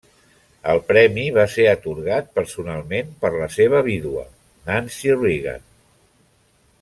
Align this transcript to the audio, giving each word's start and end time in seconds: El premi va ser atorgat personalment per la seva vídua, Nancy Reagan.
El 0.71 0.79
premi 0.91 1.25
va 1.35 1.43
ser 1.55 1.65
atorgat 1.73 2.31
personalment 2.39 3.13
per 3.25 3.31
la 3.37 3.51
seva 3.59 3.83
vídua, 3.91 4.27
Nancy 4.71 5.15
Reagan. 5.21 5.63